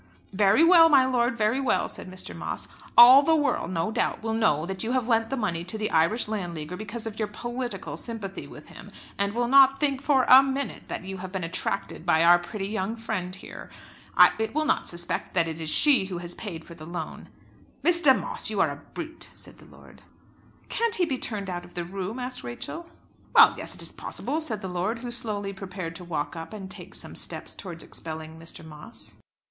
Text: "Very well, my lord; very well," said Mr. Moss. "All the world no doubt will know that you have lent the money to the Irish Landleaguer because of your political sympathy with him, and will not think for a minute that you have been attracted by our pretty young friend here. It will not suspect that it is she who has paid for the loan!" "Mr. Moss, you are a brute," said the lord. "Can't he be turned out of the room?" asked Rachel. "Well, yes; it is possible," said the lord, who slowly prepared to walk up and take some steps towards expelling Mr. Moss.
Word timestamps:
"Very 0.33 0.63
well, 0.63 0.89
my 0.89 1.05
lord; 1.05 1.37
very 1.37 1.59
well," 1.59 1.87
said 1.87 2.09
Mr. 2.09 2.35
Moss. 2.35 2.67
"All 2.97 3.21
the 3.21 3.35
world 3.35 3.69
no 3.69 3.91
doubt 3.91 4.23
will 4.23 4.33
know 4.33 4.65
that 4.65 4.83
you 4.83 4.93
have 4.93 5.07
lent 5.07 5.29
the 5.29 5.37
money 5.37 5.63
to 5.65 5.77
the 5.77 5.91
Irish 5.91 6.25
Landleaguer 6.27 6.75
because 6.75 7.05
of 7.05 7.19
your 7.19 7.27
political 7.27 7.95
sympathy 7.95 8.47
with 8.47 8.69
him, 8.69 8.89
and 9.19 9.35
will 9.35 9.47
not 9.47 9.79
think 9.79 10.01
for 10.01 10.23
a 10.23 10.41
minute 10.41 10.87
that 10.87 11.03
you 11.03 11.17
have 11.17 11.31
been 11.31 11.43
attracted 11.43 12.03
by 12.03 12.23
our 12.23 12.39
pretty 12.39 12.65
young 12.65 12.95
friend 12.95 13.35
here. 13.35 13.69
It 14.39 14.55
will 14.55 14.65
not 14.65 14.87
suspect 14.87 15.35
that 15.35 15.47
it 15.47 15.61
is 15.61 15.69
she 15.69 16.05
who 16.05 16.17
has 16.17 16.33
paid 16.33 16.65
for 16.65 16.73
the 16.73 16.87
loan!" 16.87 17.29
"Mr. 17.83 18.19
Moss, 18.19 18.49
you 18.49 18.59
are 18.59 18.71
a 18.71 18.81
brute," 18.95 19.29
said 19.35 19.59
the 19.59 19.65
lord. 19.65 20.01
"Can't 20.67 20.95
he 20.95 21.05
be 21.05 21.19
turned 21.19 21.47
out 21.47 21.63
of 21.63 21.75
the 21.75 21.85
room?" 21.85 22.17
asked 22.17 22.43
Rachel. 22.43 22.89
"Well, 23.35 23.53
yes; 23.55 23.75
it 23.75 23.83
is 23.83 23.91
possible," 23.91 24.41
said 24.41 24.61
the 24.61 24.67
lord, 24.67 24.97
who 25.03 25.11
slowly 25.11 25.53
prepared 25.53 25.95
to 25.97 26.03
walk 26.03 26.35
up 26.35 26.53
and 26.53 26.71
take 26.71 26.95
some 26.95 27.15
steps 27.15 27.53
towards 27.53 27.83
expelling 27.83 28.39
Mr. 28.39 28.65
Moss. 28.65 29.13